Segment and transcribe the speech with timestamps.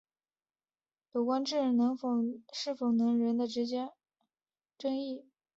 [1.11, 1.77] 不过有关智人
[2.51, 3.97] 是否能人的直接后代还有
[4.79, 5.29] 争议。